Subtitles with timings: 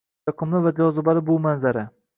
[0.29, 1.87] Yoqimli va jozibali bu manzara…